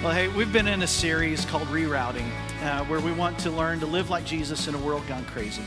[0.00, 2.30] Well, hey, we've been in a series called Rerouting,
[2.62, 5.64] uh, where we want to learn to live like Jesus in a world gone crazy.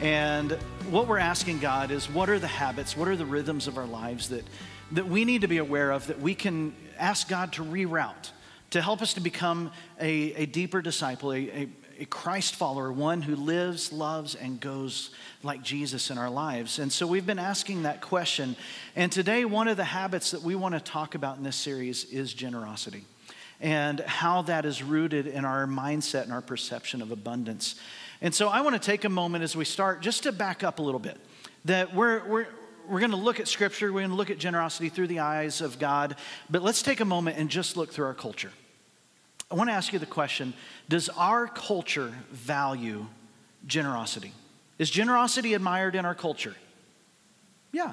[0.00, 0.52] And
[0.88, 3.84] what we're asking God is what are the habits, what are the rhythms of our
[3.84, 4.46] lives that,
[4.92, 8.30] that we need to be aware of that we can ask God to reroute,
[8.70, 13.20] to help us to become a, a deeper disciple, a, a, a Christ follower, one
[13.20, 15.10] who lives, loves, and goes
[15.42, 16.78] like Jesus in our lives.
[16.78, 18.56] And so we've been asking that question.
[18.96, 22.04] And today, one of the habits that we want to talk about in this series
[22.04, 23.04] is generosity
[23.60, 27.76] and how that is rooted in our mindset and our perception of abundance.
[28.22, 30.78] And so I want to take a moment as we start just to back up
[30.78, 31.18] a little bit.
[31.66, 32.46] That we're, we're,
[32.88, 35.60] we're going to look at Scripture, we're going to look at generosity through the eyes
[35.60, 36.16] of God,
[36.48, 38.50] but let's take a moment and just look through our culture.
[39.50, 40.54] I want to ask you the question
[40.88, 43.06] Does our culture value
[43.66, 44.32] generosity?
[44.78, 46.54] Is generosity admired in our culture?
[47.72, 47.92] Yeah,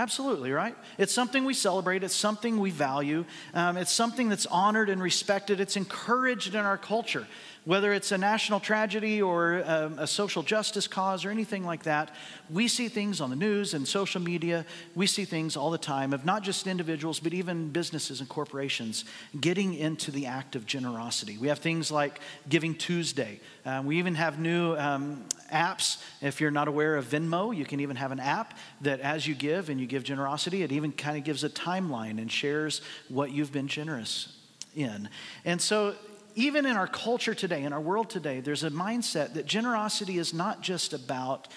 [0.00, 0.74] Absolutely, right?
[0.96, 5.60] It's something we celebrate, it's something we value, um, it's something that's honored and respected,
[5.60, 7.26] it's encouraged in our culture.
[7.66, 12.14] Whether it's a national tragedy or um, a social justice cause or anything like that,
[12.48, 14.64] we see things on the news and social media.
[14.94, 19.04] We see things all the time of not just individuals, but even businesses and corporations
[19.38, 21.36] getting into the act of generosity.
[21.36, 23.40] We have things like Giving Tuesday.
[23.66, 26.02] Uh, we even have new um, apps.
[26.22, 29.34] If you're not aware of Venmo, you can even have an app that as you
[29.34, 33.32] give and you give generosity, it even kind of gives a timeline and shares what
[33.32, 34.34] you've been generous
[34.74, 35.08] in.
[35.44, 35.94] And so
[36.34, 40.32] even in our culture today, in our world today, there's a mindset that generosity is
[40.32, 41.48] not just about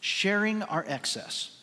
[0.00, 1.56] sharing our excess.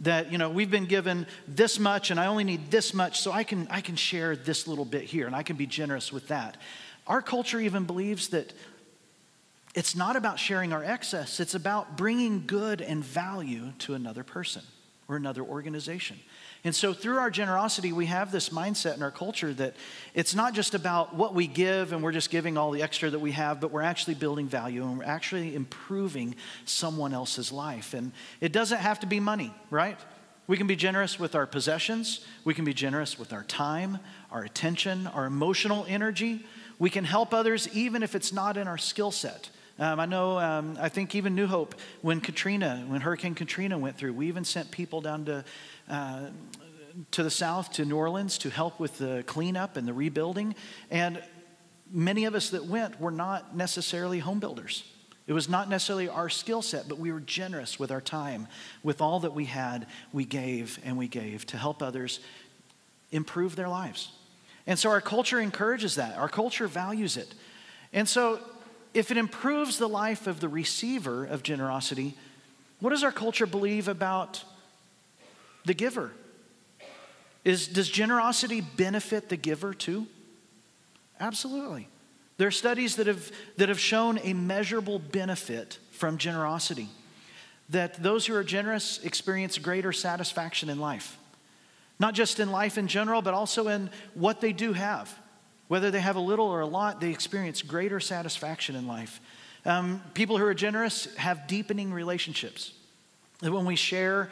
[0.00, 3.32] That, you know, we've been given this much and I only need this much, so
[3.32, 6.28] I can, I can share this little bit here and I can be generous with
[6.28, 6.56] that.
[7.06, 8.52] Our culture even believes that
[9.74, 14.62] it's not about sharing our excess, it's about bringing good and value to another person
[15.08, 16.18] or another organization.
[16.64, 19.74] And so, through our generosity, we have this mindset in our culture that
[20.12, 23.18] it's not just about what we give and we're just giving all the extra that
[23.18, 26.34] we have, but we're actually building value and we're actually improving
[26.66, 27.94] someone else's life.
[27.94, 29.98] And it doesn't have to be money, right?
[30.46, 33.98] We can be generous with our possessions, we can be generous with our time,
[34.30, 36.44] our attention, our emotional energy.
[36.78, 39.50] We can help others even if it's not in our skill set.
[39.80, 43.96] Um, I know, um, I think even New Hope, when Katrina, when Hurricane Katrina went
[43.96, 45.44] through, we even sent people down to,
[45.88, 46.26] uh,
[47.12, 50.56] to the south, to New Orleans, to help with the cleanup and the rebuilding.
[50.90, 51.22] And
[51.92, 54.82] many of us that went were not necessarily home builders.
[55.28, 58.48] It was not necessarily our skill set, but we were generous with our time.
[58.82, 62.18] With all that we had, we gave and we gave to help others
[63.12, 64.10] improve their lives.
[64.66, 66.18] And so our culture encourages that.
[66.18, 67.32] Our culture values it.
[67.92, 68.40] And so
[68.94, 72.16] if it improves the life of the receiver of generosity,
[72.80, 74.44] what does our culture believe about
[75.64, 76.12] the giver?
[77.44, 80.06] Is, does generosity benefit the giver too?
[81.20, 81.88] Absolutely.
[82.36, 86.88] There are studies that have, that have shown a measurable benefit from generosity,
[87.68, 91.18] that those who are generous experience greater satisfaction in life.
[91.98, 95.12] Not just in life in general, but also in what they do have.
[95.68, 99.20] Whether they have a little or a lot, they experience greater satisfaction in life.
[99.64, 102.72] Um, people who are generous have deepening relationships.
[103.40, 104.30] when we share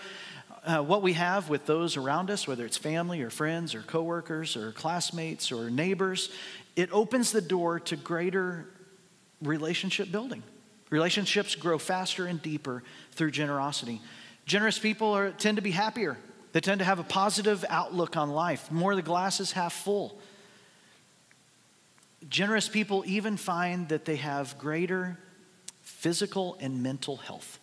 [0.65, 4.57] uh, what we have with those around us, whether it's family or friends or coworkers
[4.57, 6.31] or classmates or neighbors,
[6.75, 8.67] it opens the door to greater
[9.43, 10.43] relationship building.
[10.91, 12.83] Relationships grow faster and deeper
[13.13, 14.01] through generosity.
[14.45, 16.17] Generous people are, tend to be happier.
[16.53, 18.71] They tend to have a positive outlook on life.
[18.71, 20.19] More the glass is half full.
[22.29, 25.19] Generous people even find that they have greater
[25.83, 27.59] physical and mental health.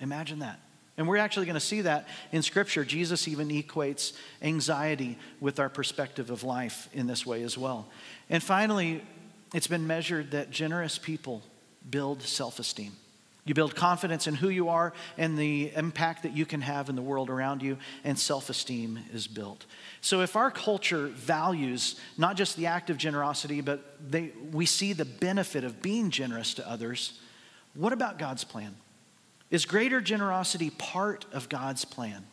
[0.00, 0.60] Imagine that.
[0.96, 2.84] And we're actually going to see that in Scripture.
[2.84, 4.12] Jesus even equates
[4.42, 7.88] anxiety with our perspective of life in this way as well.
[8.30, 9.02] And finally,
[9.52, 11.42] it's been measured that generous people
[11.88, 12.92] build self esteem.
[13.46, 16.96] You build confidence in who you are and the impact that you can have in
[16.96, 19.66] the world around you, and self esteem is built.
[20.00, 24.94] So, if our culture values not just the act of generosity, but they, we see
[24.94, 27.20] the benefit of being generous to others,
[27.74, 28.76] what about God's plan?
[29.50, 32.24] Is greater generosity part of God's plan?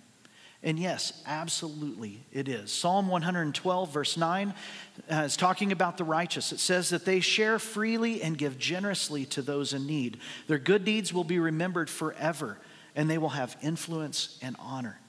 [0.63, 2.71] And yes, absolutely it is.
[2.71, 4.53] Psalm 112, verse 9,
[5.11, 6.51] uh, is talking about the righteous.
[6.51, 10.19] It says that they share freely and give generously to those in need.
[10.47, 12.59] Their good deeds will be remembered forever,
[12.95, 14.99] and they will have influence and honor.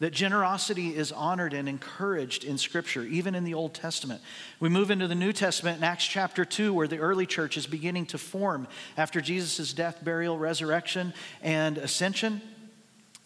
[0.00, 4.22] That generosity is honored and encouraged in Scripture, even in the Old Testament.
[4.58, 7.66] We move into the New Testament in Acts chapter 2, where the early church is
[7.66, 8.66] beginning to form
[8.96, 12.40] after Jesus' death, burial, resurrection, and ascension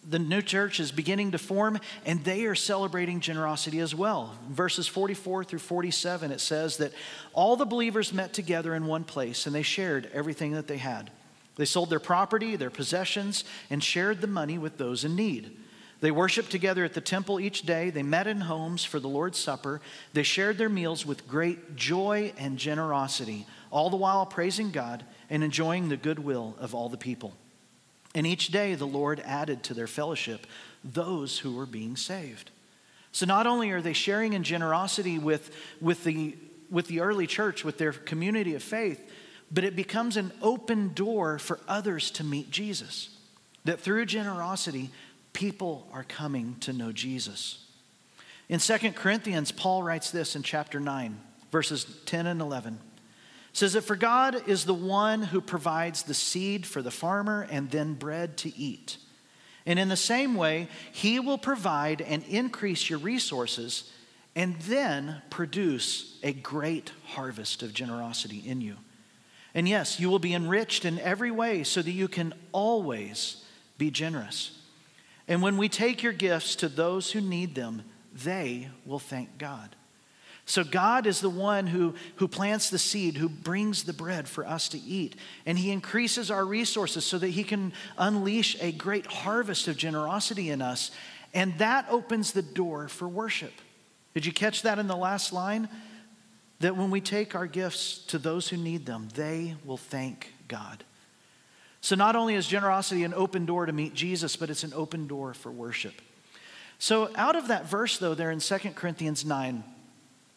[0.09, 4.37] the new church is beginning to form, and they are celebrating generosity as well.
[4.51, 6.93] Verses 44 through 47, it says that
[7.33, 11.11] all the believers met together in one place and they shared everything that they had.
[11.57, 15.57] They sold their property, their possessions, and shared the money with those in need.
[16.01, 17.91] They worshiped together at the temple each day.
[17.91, 19.81] They met in homes for the Lord's Supper.
[20.13, 25.43] They shared their meals with great joy and generosity, all the while praising God and
[25.43, 27.35] enjoying the goodwill of all the people.
[28.15, 30.47] And each day the Lord added to their fellowship
[30.85, 32.51] those who were being saved.
[33.13, 36.37] So not only are they sharing in generosity with, with, the,
[36.71, 39.11] with the early church, with their community of faith,
[39.51, 43.11] but it becomes an open door for others to meet Jesus.
[43.65, 44.91] That through generosity,
[45.33, 47.65] people are coming to know Jesus.
[48.49, 51.19] In 2 Corinthians, Paul writes this in chapter 9,
[51.51, 52.79] verses 10 and 11
[53.55, 57.71] says that for God is the one who provides the seed for the farmer and
[57.71, 58.99] then bread to eat.
[59.65, 63.91] And in the same way, he will provide and increase your resources
[64.37, 68.77] and then produce a great harvest of generosity in you.
[69.55, 73.45] And yes, you will be enriched in every way so that you can always
[73.79, 74.59] be generous.
[75.29, 79.77] And when we take your gifts to those who need them, they will thank God.
[80.47, 84.47] So, God is the one who, who plants the seed, who brings the bread for
[84.47, 85.17] us to eat.
[85.47, 90.51] And He increases our resources so that He can unleash a great harvest of generosity
[90.51, 90.91] in us.
[91.33, 93.53] And that opens the door for worship.
[94.13, 95.69] Did you catch that in the last line?
[96.61, 100.85] That when we take our gifts to those who need them, they will thank God.
[101.81, 105.07] So, not only is generosity an open door to meet Jesus, but it's an open
[105.07, 105.95] door for worship.
[106.79, 109.65] So, out of that verse, though, there in 2 Corinthians 9,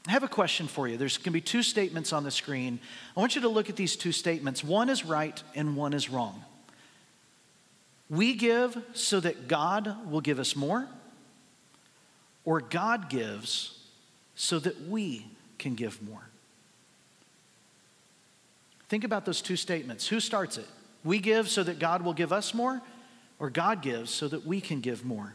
[0.07, 0.95] I have a question for you.
[0.95, 2.79] There's going to be two statements on the screen.
[3.15, 4.63] I want you to look at these two statements.
[4.63, 6.43] One is right and one is wrong.
[8.09, 10.87] We give so that God will give us more,
[12.45, 13.77] or God gives
[14.35, 15.25] so that we
[15.57, 16.29] can give more.
[18.87, 20.07] Think about those two statements.
[20.07, 20.67] Who starts it?
[21.03, 22.81] We give so that God will give us more,
[23.39, 25.33] or God gives so that we can give more?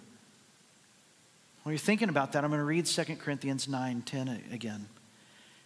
[1.63, 4.89] While you're thinking about that, I'm going to read 2 Corinthians 9 10 again.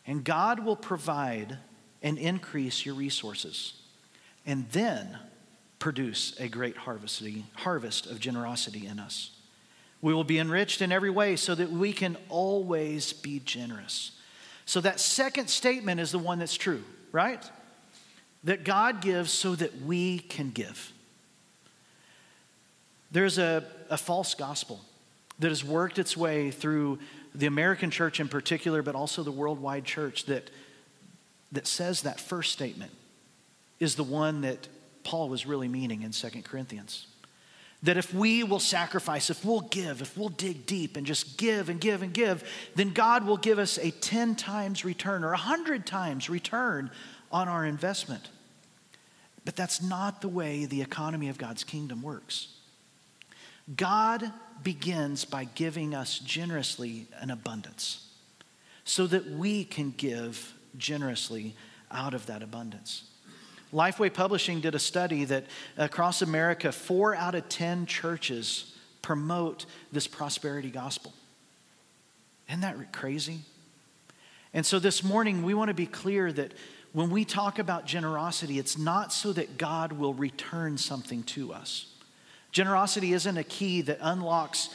[0.07, 1.59] And God will provide
[2.03, 3.75] and increase your resources,
[4.45, 5.19] and then
[5.79, 9.31] produce a great harvest of generosity in us.
[10.03, 14.13] We will be enriched in every way so that we can always be generous.
[14.67, 17.43] So, that second statement is the one that's true, right?
[18.45, 20.93] That God gives so that we can give.
[23.11, 24.81] There's a, a false gospel
[25.39, 26.99] that has worked its way through
[27.35, 30.51] the American church in particular, but also the worldwide church that,
[31.53, 32.93] that says that first statement
[33.79, 34.69] is the one that
[35.05, 37.07] Paul was really meaning in 2 Corinthians.
[37.83, 41.69] That if we will sacrifice, if we'll give, if we'll dig deep and just give
[41.69, 42.43] and give and give,
[42.75, 46.91] then God will give us a 10 times return or a 100 times return
[47.31, 48.31] on our investment.
[49.45, 52.49] But that's not the way the economy of God's kingdom works.
[53.77, 54.33] God
[54.63, 58.09] begins by giving us generously an abundance
[58.85, 61.55] so that we can give generously
[61.91, 63.05] out of that abundance.
[63.73, 65.45] Lifeway Publishing did a study that
[65.77, 71.13] across America, four out of 10 churches promote this prosperity gospel.
[72.49, 73.41] Isn't that crazy?
[74.55, 76.53] And so this morning, we want to be clear that
[76.93, 81.93] when we talk about generosity, it's not so that God will return something to us.
[82.57, 84.71] Generosity isn't a key that unlocks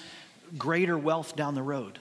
[0.55, 1.97] greater wealth down the road.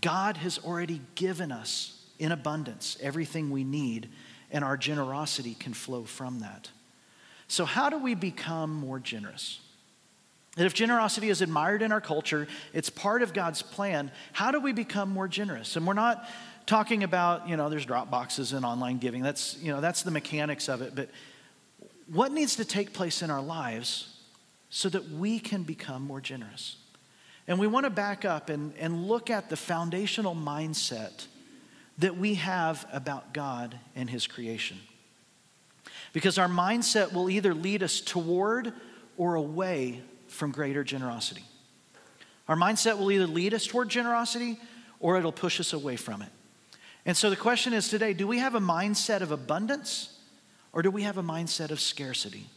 [0.00, 4.08] God has already given us in abundance everything we need,
[4.52, 6.70] and our generosity can flow from that.
[7.48, 9.58] So, how do we become more generous?
[10.56, 14.12] And if generosity is admired in our culture, it's part of God's plan.
[14.32, 15.74] How do we become more generous?
[15.74, 16.24] And we're not
[16.66, 19.24] talking about, you know, there's drop boxes and online giving.
[19.24, 20.94] That's, you know, that's the mechanics of it.
[20.94, 21.08] But
[22.06, 24.13] what needs to take place in our lives
[24.74, 26.78] so that we can become more generous.
[27.46, 31.28] And we want to back up and, and look at the foundational mindset
[31.98, 34.80] that we have about God and His creation.
[36.12, 38.72] Because our mindset will either lead us toward
[39.16, 41.44] or away from greater generosity.
[42.48, 44.58] Our mindset will either lead us toward generosity
[44.98, 46.30] or it'll push us away from it.
[47.06, 50.18] And so the question is today do we have a mindset of abundance
[50.72, 52.48] or do we have a mindset of scarcity?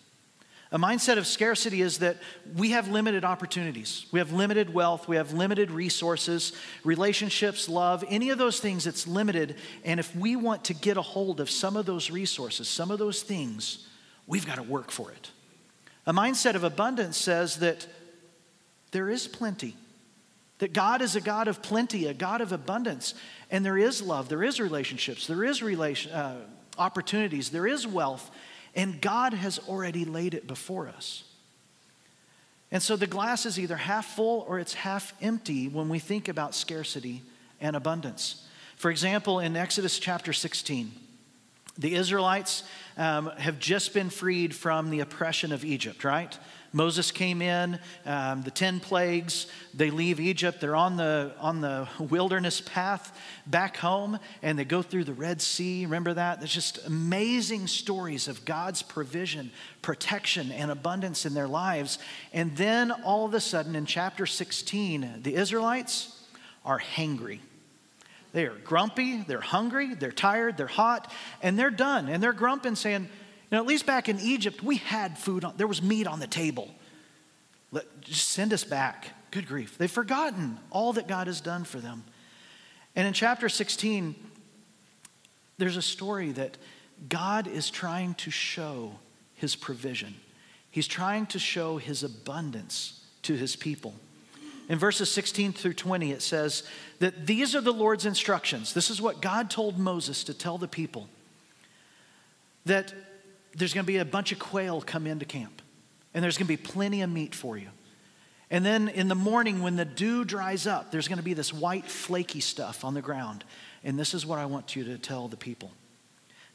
[0.72, 2.18] A mindset of scarcity is that
[2.56, 4.06] we have limited opportunities.
[4.12, 5.08] We have limited wealth.
[5.08, 6.52] We have limited resources,
[6.84, 9.56] relationships, love, any of those things, it's limited.
[9.86, 13.00] And if we want to get a hold of some of those resources, some of
[13.00, 13.88] those things,
[14.26, 15.32] we've got to work for it.
[16.06, 17.88] A mindset of abundance says that
[18.92, 19.76] there is plenty,
[20.60, 23.14] that God is a God of plenty, a God of abundance,
[23.52, 26.42] and there is love, there is relationships, there is relation, uh,
[26.78, 28.32] opportunities, there is wealth,
[28.78, 31.24] and God has already laid it before us.
[32.72, 36.28] And so the glass is either half full or it's half empty when we think
[36.28, 37.24] about scarcity
[37.60, 38.46] and abundance.
[38.76, 40.92] For example, in Exodus chapter 16,
[41.80, 42.64] the Israelites
[42.98, 46.38] um, have just been freed from the oppression of Egypt, right?
[46.74, 51.88] Moses came in, um, the 10 plagues, they leave Egypt, they're on the, on the
[52.00, 55.86] wilderness path back home, and they go through the Red Sea.
[55.86, 56.40] Remember that?
[56.40, 62.00] There's just amazing stories of God's provision, protection, and abundance in their lives.
[62.34, 66.22] And then all of a sudden, in chapter 16, the Israelites
[66.66, 67.40] are hangry.
[68.34, 72.10] They are grumpy, they're hungry, they're tired, they're hot, and they're done.
[72.10, 73.10] And they're grumping, saying,
[73.52, 76.28] know, at least back in Egypt, we had food, on, there was meat on the
[76.28, 76.70] table.
[77.72, 79.10] Let, just send us back.
[79.32, 79.78] Good grief.
[79.78, 82.04] They've forgotten all that God has done for them.
[82.96, 84.16] And in chapter 16,
[85.58, 86.58] there's a story that
[87.08, 88.94] God is trying to show
[89.36, 90.16] his provision.
[90.72, 93.94] He's trying to show his abundance to his people.
[94.70, 96.64] In verses 16 through 20, it says
[97.00, 98.74] that these are the Lord's instructions.
[98.74, 101.08] This is what God told Moses to tell the people
[102.66, 102.94] that
[103.56, 105.62] there's going to be a bunch of quail come into camp,
[106.14, 107.70] and there's going to be plenty of meat for you.
[108.50, 111.54] And then in the morning, when the dew dries up, there's going to be this
[111.54, 113.44] white, flaky stuff on the ground.
[113.84, 115.72] And this is what I want you to tell the people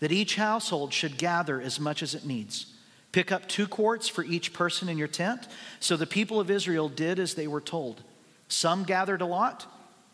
[0.01, 2.75] that each household should gather as much as it needs.
[3.13, 5.47] Pick up two quarts for each person in your tent.
[5.79, 8.03] So the people of Israel did as they were told.
[8.49, 9.65] Some gathered a lot,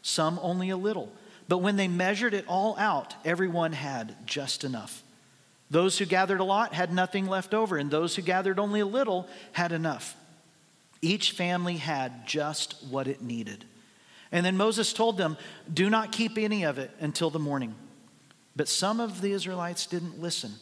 [0.02, 1.10] some only a little.
[1.48, 5.02] But when they measured it all out, everyone had just enough.
[5.70, 8.86] Those who gathered a lot had nothing left over, and those who gathered only a
[8.86, 10.16] little had enough.
[11.02, 13.64] Each family had just what it needed.
[14.32, 15.36] And then Moses told them,
[15.72, 17.74] Do not keep any of it until the morning.
[18.56, 20.52] But some of the Israelites didn't listen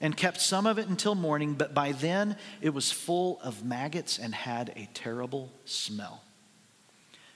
[0.00, 4.18] and kept some of it until morning, but by then it was full of maggots
[4.18, 6.22] and had a terrible smell.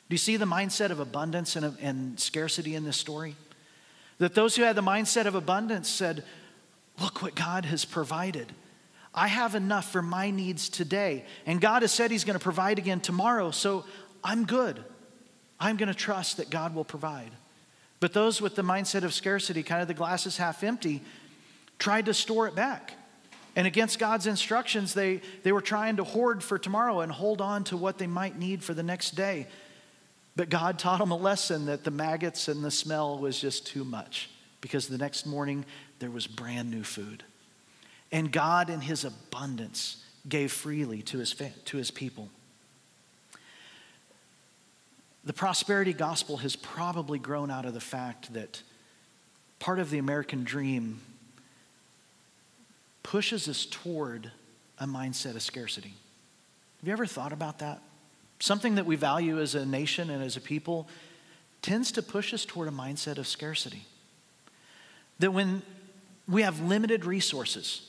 [0.08, 3.36] Do you see the mindset of abundance and, and scarcity in this story?
[4.18, 6.24] That those who had the mindset of abundance said,
[7.00, 8.52] Look what God has provided.
[9.14, 11.24] I have enough for my needs today.
[11.46, 13.84] And God has said He's going to provide again tomorrow, so
[14.22, 14.82] I'm good.
[15.60, 17.30] I'm going to trust that God will provide.
[18.00, 21.02] But those with the mindset of scarcity, kind of the glass is half empty,
[21.78, 22.92] tried to store it back.
[23.56, 27.64] And against God's instructions, they, they were trying to hoard for tomorrow and hold on
[27.64, 29.48] to what they might need for the next day.
[30.36, 33.84] But God taught them a lesson that the maggots and the smell was just too
[33.84, 35.64] much because the next morning
[35.98, 37.24] there was brand new food.
[38.10, 42.28] And God, in his abundance, gave freely to his, to his people.
[45.24, 48.62] The prosperity gospel has probably grown out of the fact that
[49.58, 51.00] part of the American dream
[53.02, 54.30] pushes us toward
[54.78, 55.94] a mindset of scarcity.
[56.80, 57.82] Have you ever thought about that?
[58.38, 60.88] Something that we value as a nation and as a people
[61.60, 63.84] tends to push us toward a mindset of scarcity.
[65.18, 65.62] That when
[66.28, 67.88] we have limited resources,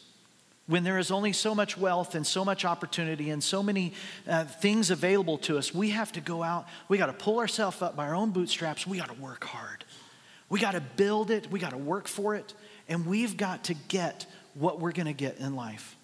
[0.69, 3.93] when there is only so much wealth and so much opportunity and so many
[4.27, 6.67] uh, things available to us, we have to go out.
[6.87, 8.85] We got to pull ourselves up by our own bootstraps.
[8.85, 9.83] We got to work hard.
[10.47, 11.49] We got to build it.
[11.49, 12.53] We got to work for it.
[12.87, 15.95] And we've got to get what we're going to get in life.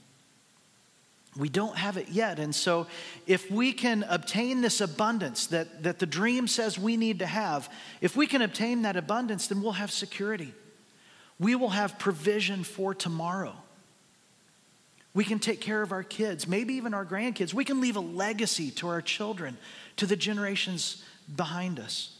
[1.38, 2.40] We don't have it yet.
[2.40, 2.88] And so,
[3.28, 7.70] if we can obtain this abundance that, that the dream says we need to have,
[8.02, 10.54] if we can obtain that abundance, then we'll have security.
[11.40, 13.56] We will have provision for tomorrow.
[15.14, 17.54] We can take care of our kids, maybe even our grandkids.
[17.54, 19.58] We can leave a legacy to our children,
[19.96, 22.18] to the generations behind us.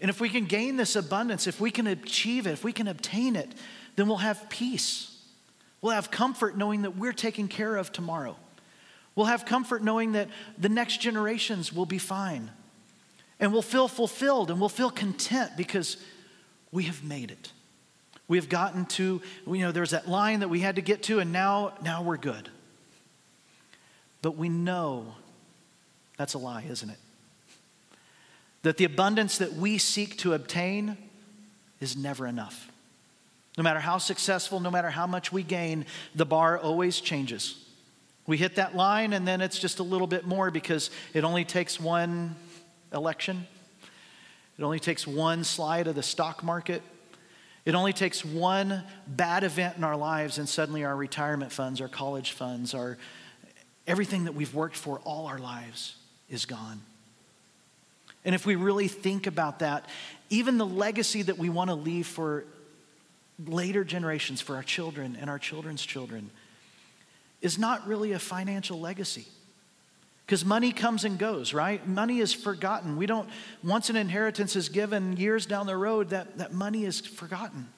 [0.00, 2.88] And if we can gain this abundance, if we can achieve it, if we can
[2.88, 3.48] obtain it,
[3.96, 5.18] then we'll have peace.
[5.80, 8.36] We'll have comfort knowing that we're taken care of tomorrow.
[9.14, 10.28] We'll have comfort knowing that
[10.58, 12.50] the next generations will be fine.
[13.38, 15.98] And we'll feel fulfilled and we'll feel content because
[16.72, 17.52] we have made it.
[18.26, 21.20] We have gotten to, you know, there's that line that we had to get to,
[21.20, 22.48] and now, now we're good.
[24.22, 25.14] But we know
[26.16, 26.98] that's a lie, isn't it?
[28.64, 30.96] that the abundance that we seek to obtain
[31.80, 32.70] is never enough.
[33.56, 37.62] No matter how successful, no matter how much we gain, the bar always changes.
[38.26, 41.44] We hit that line and then it's just a little bit more because it only
[41.44, 42.36] takes one
[42.92, 43.46] election.
[44.58, 46.82] It only takes one slide of the stock market.
[47.64, 51.88] It only takes one bad event in our lives and suddenly our retirement funds, our
[51.88, 52.98] college funds, our
[53.86, 55.96] everything that we've worked for all our lives
[56.28, 56.80] is gone.
[58.24, 59.86] And if we really think about that,
[60.30, 62.44] even the legacy that we want to leave for
[63.46, 66.30] later generations, for our children and our children's children,
[67.42, 69.26] is not really a financial legacy.
[70.24, 71.86] Because money comes and goes, right?
[71.86, 72.96] Money is forgotten.
[72.96, 73.28] We don't,
[73.62, 77.68] once an inheritance is given years down the road, that, that money is forgotten.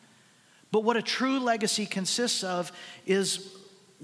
[0.71, 2.71] But what a true legacy consists of
[3.05, 3.53] is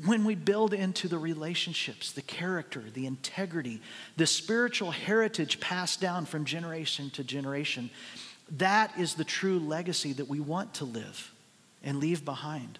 [0.05, 3.81] when we build into the relationships, the character, the integrity,
[4.17, 7.91] the spiritual heritage passed down from generation to generation.
[8.51, 11.33] That is the true legacy that we want to live
[11.83, 12.79] and leave behind.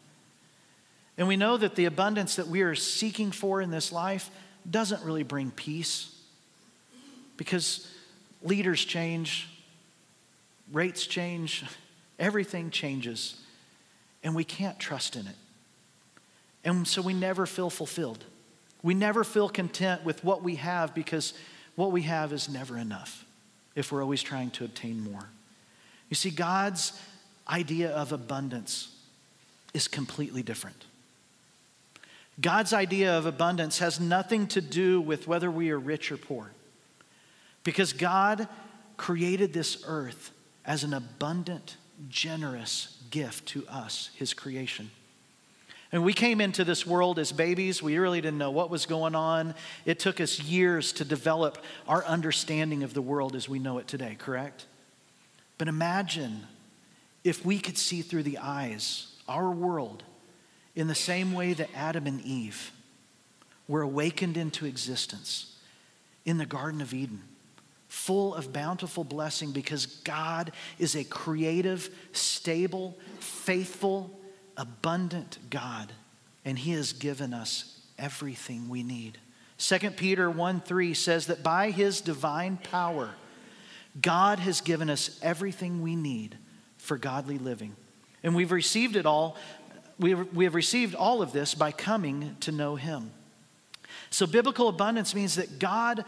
[1.19, 4.31] And we know that the abundance that we are seeking for in this life
[4.71, 6.15] doesn't really bring peace
[7.37, 7.89] because
[8.43, 9.49] leaders change,
[10.73, 11.65] rates change,
[12.19, 13.41] everything changes,
[14.23, 15.37] and we can't trust in it.
[16.65, 18.25] And so we never feel fulfilled.
[18.83, 21.35] We never feel content with what we have because
[21.75, 23.25] what we have is never enough
[23.75, 25.29] if we're always trying to obtain more.
[26.09, 27.01] You see, God's
[27.49, 28.95] idea of abundance
[29.73, 30.85] is completely different.
[32.43, 36.51] God's idea of abundance has nothing to do with whether we are rich or poor.
[37.63, 38.49] Because God
[38.97, 40.33] created this earth
[40.65, 41.77] as an abundant,
[42.09, 44.91] generous gift to us, His creation.
[45.93, 47.83] And we came into this world as babies.
[47.83, 49.55] We really didn't know what was going on.
[49.85, 53.87] It took us years to develop our understanding of the world as we know it
[53.87, 54.67] today, correct?
[55.59, 56.47] But imagine
[57.23, 60.03] if we could see through the eyes, our world,
[60.75, 62.73] in the same way that Adam and Eve
[63.69, 65.57] were awakened into existence
[66.25, 67.23] in the Garden of Eden,
[67.89, 74.19] full of bountiful blessing because God is a creative, stable, faithful,
[74.57, 75.93] abundant God,
[76.45, 79.19] and He has given us everything we need.
[79.59, 83.11] 2 Peter 1 3 says that by His divine power,
[84.01, 86.37] God has given us everything we need
[86.79, 87.77] for godly living.
[88.23, 89.37] And we've received it all
[90.03, 93.11] we we have received all of this by coming to know Him.
[94.11, 96.05] So, biblical abundance means that God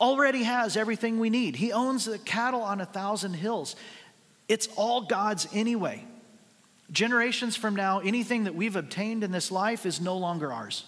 [0.00, 1.56] already has everything we need.
[1.56, 3.76] He owns the cattle on a thousand hills.
[4.48, 6.04] It's all God's anyway.
[6.92, 10.84] Generations from now, anything that we've obtained in this life is no longer ours.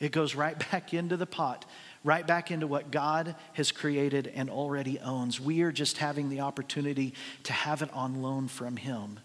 [0.00, 1.64] It goes right back into the pot,
[2.04, 5.40] right back into what God has created and already owns.
[5.40, 9.20] We are just having the opportunity to have it on loan from Him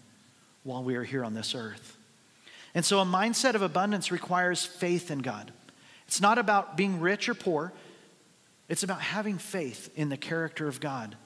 [0.62, 1.98] while we are here on this earth.
[2.74, 5.52] And so a mindset of abundance requires faith in God.
[6.06, 7.72] It's not about being rich or poor,
[8.68, 11.16] it's about having faith in the character of God,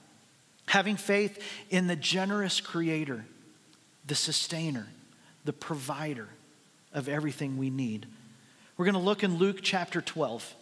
[0.67, 3.25] having faith in the generous creator,
[4.05, 4.87] the sustainer,
[5.45, 6.27] the provider
[6.93, 8.05] of everything we need.
[8.75, 10.55] We're going to look in Luke chapter 12.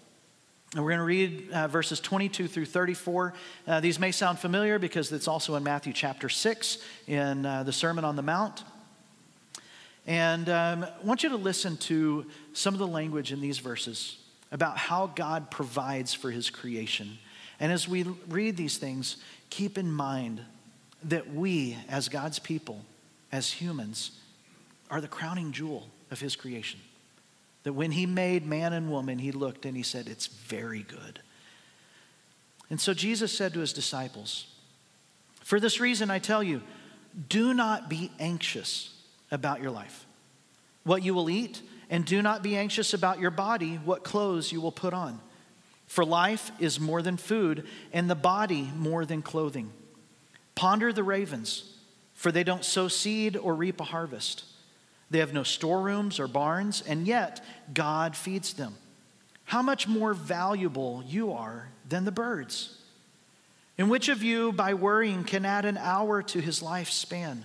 [0.73, 3.33] And we're going to read uh, verses 22 through 34.
[3.65, 7.71] Uh, these may sound familiar because it's also in Matthew chapter 6 in uh, the
[7.71, 8.63] Sermon on the Mount.
[10.07, 14.17] And um, I want you to listen to some of the language in these verses
[14.51, 17.17] about how God provides for his creation.
[17.59, 19.17] And as we read these things,
[19.49, 20.41] keep in mind
[21.03, 22.85] that we, as God's people,
[23.31, 24.11] as humans,
[24.91, 26.79] are the crowning jewel of his creation.
[27.63, 31.19] That when he made man and woman, he looked and he said, It's very good.
[32.69, 34.47] And so Jesus said to his disciples,
[35.43, 36.61] For this reason, I tell you,
[37.29, 38.94] do not be anxious
[39.35, 40.07] about your life,
[40.83, 44.59] what you will eat, and do not be anxious about your body, what clothes you
[44.59, 45.19] will put on.
[45.85, 49.71] For life is more than food, and the body more than clothing.
[50.55, 51.75] Ponder the ravens,
[52.15, 54.45] for they don't sow seed or reap a harvest.
[55.11, 57.43] They have no storerooms or barns, and yet
[57.73, 58.75] God feeds them.
[59.43, 62.79] How much more valuable you are than the birds?
[63.77, 67.43] And which of you, by worrying, can add an hour to his lifespan?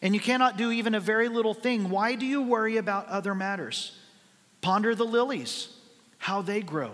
[0.00, 3.34] And you cannot do even a very little thing, why do you worry about other
[3.34, 3.98] matters?
[4.60, 5.68] Ponder the lilies,
[6.18, 6.92] how they grow.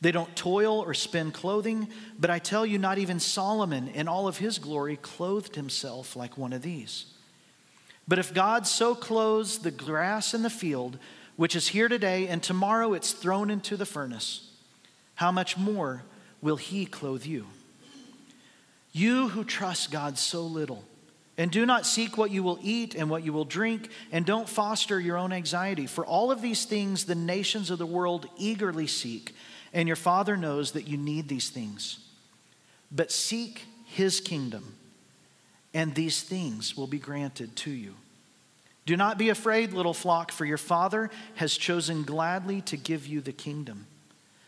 [0.00, 4.28] They don't toil or spin clothing, but I tell you, not even Solomon in all
[4.28, 7.06] of his glory clothed himself like one of these.
[8.06, 10.98] But if God so clothes the grass in the field,
[11.36, 14.50] which is here today, and tomorrow it's thrown into the furnace,
[15.16, 16.02] how much more
[16.40, 17.46] will he clothe you?
[18.92, 20.84] You who trust God so little,
[21.38, 24.48] and do not seek what you will eat and what you will drink, and don't
[24.48, 25.86] foster your own anxiety.
[25.86, 29.34] For all of these things the nations of the world eagerly seek,
[29.72, 31.98] and your Father knows that you need these things.
[32.90, 34.76] But seek his kingdom,
[35.74, 37.94] and these things will be granted to you.
[38.86, 43.20] Do not be afraid, little flock, for your Father has chosen gladly to give you
[43.20, 43.86] the kingdom.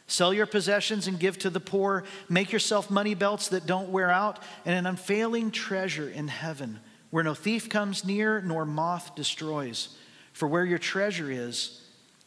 [0.08, 2.02] Sell your possessions and give to the poor.
[2.28, 7.22] Make yourself money belts that don't wear out, and an unfailing treasure in heaven, where
[7.22, 9.96] no thief comes near nor moth destroys.
[10.32, 11.82] For where your treasure is,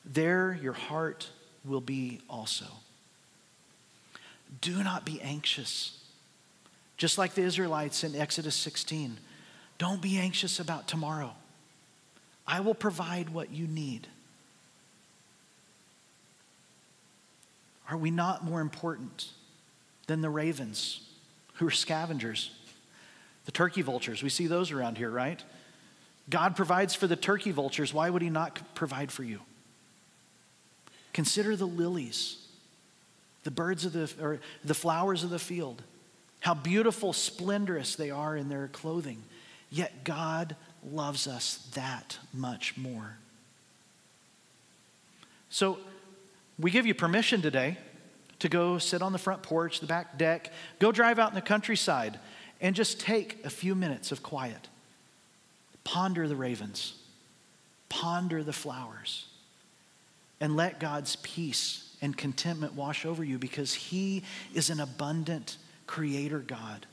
[0.06, 1.30] there your heart
[1.65, 2.65] will be also.
[4.62, 5.98] Do not be anxious.
[6.98, 9.17] Just like the Israelites in Exodus 16,
[9.80, 11.34] don't be anxious about tomorrow.
[12.46, 14.08] I will provide what you need.
[17.92, 19.28] Are we not more important
[20.08, 21.02] than the ravens
[21.56, 22.52] who are scavengers?
[23.46, 25.44] The turkey vultures, we see those around here, right?
[26.30, 27.94] God provides for the turkey vultures.
[27.94, 29.42] Why would He not provide for you?
[31.12, 32.38] Consider the lilies,
[33.44, 35.82] the birds of the, or the flowers of the field,
[36.40, 39.22] how beautiful, splendorous they are in their clothing.
[39.70, 40.56] Yet God
[40.90, 43.18] loves us that much more.
[45.50, 45.78] So,
[46.62, 47.78] we give you permission today
[48.39, 51.41] to go sit on the front porch, the back deck, go drive out in the
[51.41, 52.19] countryside,
[52.60, 54.67] and just take a few minutes of quiet.
[55.84, 56.93] Ponder the ravens,
[57.89, 59.28] ponder the flowers,
[60.39, 66.39] and let God's peace and contentment wash over you because He is an abundant creator
[66.39, 66.86] God.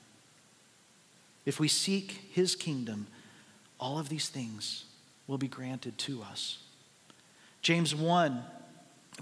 [1.46, 3.06] If we seek His kingdom,
[3.80, 4.84] all of these things
[5.26, 6.58] will be granted to us.
[7.62, 8.42] James 1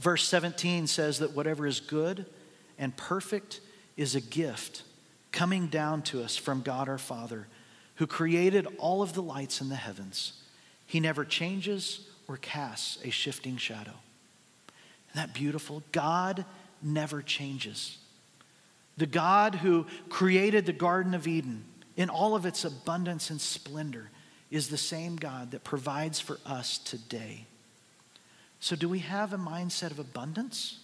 [0.01, 2.27] Verse 17 says that whatever is good
[2.79, 3.61] and perfect
[3.97, 4.83] is a gift
[5.33, 7.47] coming down to us from God our Father,
[7.97, 10.43] who created all of the lights in the heavens.
[10.87, 13.95] He never changes or casts a shifting shadow.
[15.11, 15.83] Isn't that beautiful?
[15.93, 16.45] God
[16.83, 17.99] never changes.
[18.97, 21.65] The God who created the Garden of Eden
[21.97, 24.11] in all of its abundance and splendor
[24.51, 27.47] is the same God that provides for us today.
[28.61, 30.81] So, do we have a mindset of abundance?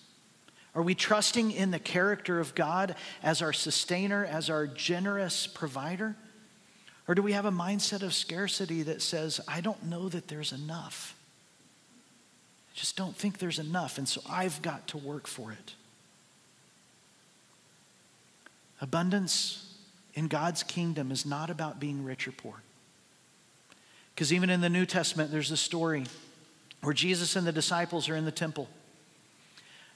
[0.75, 6.17] Are we trusting in the character of God as our sustainer, as our generous provider?
[7.09, 10.53] Or do we have a mindset of scarcity that says, I don't know that there's
[10.53, 11.15] enough?
[12.73, 15.75] I just don't think there's enough, and so I've got to work for it.
[18.81, 19.77] Abundance
[20.15, 22.63] in God's kingdom is not about being rich or poor.
[24.15, 26.05] Because even in the New Testament, there's a story
[26.83, 28.69] where Jesus and the disciples are in the temple.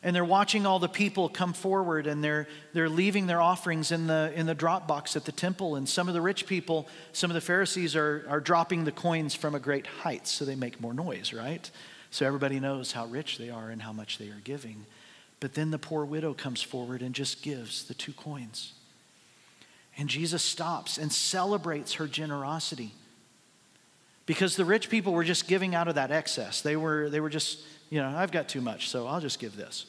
[0.03, 4.07] And they're watching all the people come forward and they're, they're leaving their offerings in
[4.07, 5.75] the, in the drop box at the temple.
[5.75, 9.35] And some of the rich people, some of the Pharisees are, are dropping the coins
[9.35, 11.69] from a great height so they make more noise, right?
[12.11, 14.87] So everybody knows how rich they are and how much they are giving.
[15.41, 18.75] But then the poor widow comes forward and just gives the two coins.
[19.99, 22.93] And Jesus stops and celebrates her generosity
[24.27, 26.61] because the rich people were just giving out of that excess.
[26.61, 27.61] They were, they were just,
[27.91, 29.87] you know, I've got too much, so I'll just give this.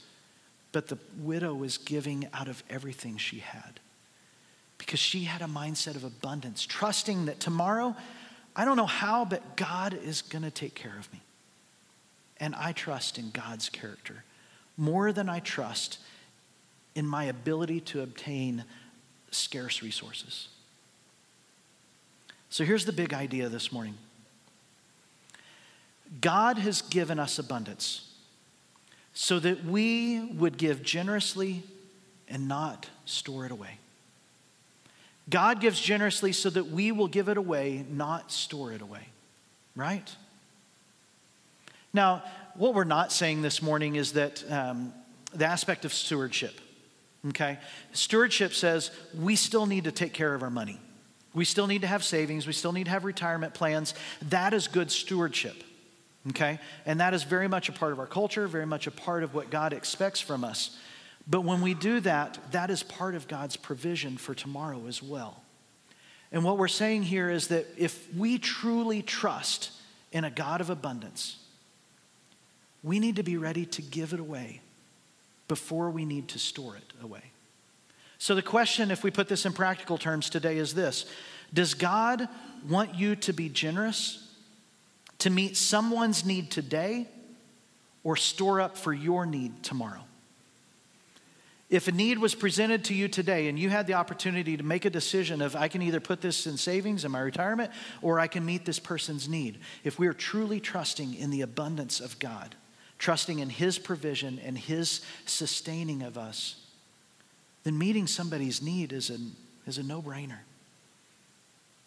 [0.71, 3.79] But the widow was giving out of everything she had
[4.77, 7.95] because she had a mindset of abundance, trusting that tomorrow,
[8.55, 11.21] I don't know how, but God is going to take care of me.
[12.39, 14.23] And I trust in God's character
[14.77, 15.97] more than I trust
[16.93, 18.63] in my ability to obtain
[19.31, 20.49] scarce resources.
[22.49, 23.95] So here's the big idea this morning
[26.21, 28.07] God has given us abundance
[29.13, 31.63] so that we would give generously
[32.29, 33.79] and not store it away.
[35.29, 39.07] God gives generously so that we will give it away, not store it away.
[39.75, 40.15] Right?
[41.93, 42.23] Now,
[42.55, 44.93] what we're not saying this morning is that um,
[45.33, 46.59] the aspect of stewardship,
[47.29, 47.59] okay?
[47.91, 50.79] Stewardship says we still need to take care of our money.
[51.33, 52.47] We still need to have savings.
[52.47, 53.93] We still need to have retirement plans.
[54.29, 55.63] That is good stewardship
[56.29, 56.59] okay?
[56.85, 59.33] And that is very much a part of our culture, very much a part of
[59.33, 60.77] what God expects from us.
[61.29, 65.41] But when we do that, that is part of God's provision for tomorrow as well.
[66.31, 69.71] And what we're saying here is that if we truly trust
[70.11, 71.37] in a God of abundance,
[72.83, 74.61] we need to be ready to give it away
[75.47, 77.31] before we need to store it away.
[78.19, 81.05] So, the question, if we put this in practical terms today, is this
[81.53, 82.27] Does God
[82.67, 84.26] want you to be generous
[85.19, 87.07] to meet someone's need today
[88.03, 90.03] or store up for your need tomorrow?
[91.69, 94.85] If a need was presented to you today and you had the opportunity to make
[94.85, 98.27] a decision of I can either put this in savings in my retirement or I
[98.27, 102.55] can meet this person's need, if we are truly trusting in the abundance of God,
[102.97, 106.55] trusting in His provision and His sustaining of us,
[107.65, 109.17] then meeting somebody's need is a,
[109.65, 110.39] is a no brainer.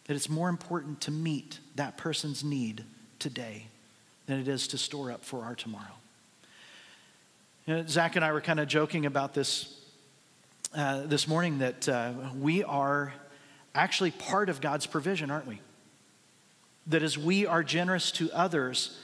[0.04, 2.84] That it's more important to meet that person's need
[3.20, 3.66] today
[4.26, 5.84] than it is to store up for our tomorrow.
[7.66, 9.76] You know, Zach and I were kind of joking about this
[10.74, 13.12] uh, this morning that uh, we are
[13.74, 15.60] actually part of God's provision, aren't we?
[16.86, 18.96] That as we are generous to others,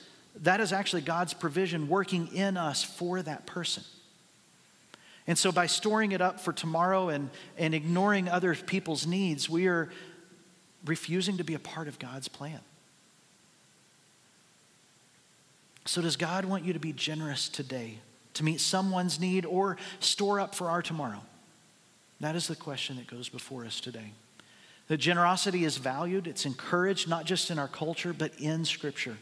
[0.42, 3.82] that is actually God's provision working in us for that person.
[5.26, 9.66] And so, by storing it up for tomorrow and, and ignoring other people's needs, we
[9.66, 9.90] are
[10.84, 12.60] refusing to be a part of God's plan.
[15.86, 18.00] So, does God want you to be generous today
[18.34, 21.22] to meet someone's need or store up for our tomorrow?
[22.20, 24.12] That is the question that goes before us today.
[24.88, 29.16] That generosity is valued, it's encouraged, not just in our culture, but in Scripture.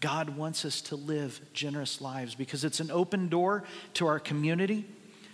[0.00, 3.64] God wants us to live generous lives because it's an open door
[3.94, 4.84] to our community.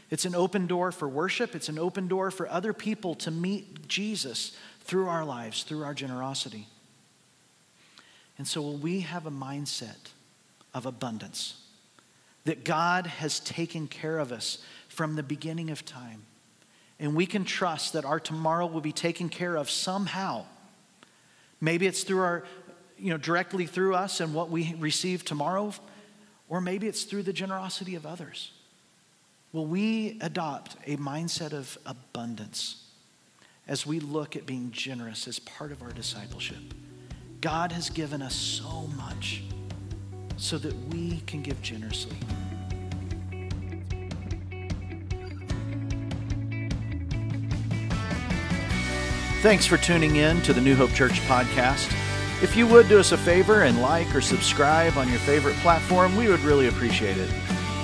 [0.08, 1.54] It's an open door for worship.
[1.54, 5.94] It's an open door for other people to meet Jesus through our lives, through our
[5.94, 6.68] generosity.
[8.38, 10.12] And so, will we have a mindset
[10.74, 11.56] of abundance?
[12.44, 14.58] That God has taken care of us
[14.88, 16.22] from the beginning of time.
[16.98, 20.44] And we can trust that our tomorrow will be taken care of somehow.
[21.60, 22.44] Maybe it's through our,
[22.98, 25.72] you know, directly through us and what we receive tomorrow,
[26.48, 28.52] or maybe it's through the generosity of others.
[29.52, 32.84] Will we adopt a mindset of abundance
[33.68, 36.74] as we look at being generous as part of our discipleship?
[37.40, 39.42] God has given us so much
[40.42, 42.16] so that we can give generously.
[49.40, 51.92] Thanks for tuning in to the New Hope Church podcast.
[52.42, 56.16] If you would do us a favor and like or subscribe on your favorite platform,
[56.16, 57.30] we would really appreciate it.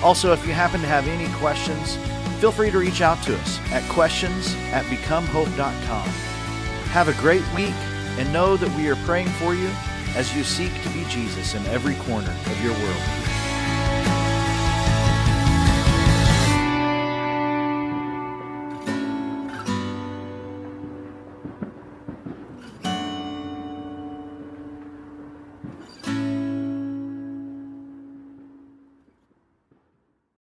[0.02, 1.96] Also, if you happen to have any questions,
[2.40, 6.08] feel free to reach out to us at questions at becomehope.com.
[6.88, 7.74] Have a great week
[8.18, 9.70] and know that we are praying for you
[10.16, 13.27] as you seek to be Jesus in every corner of your world.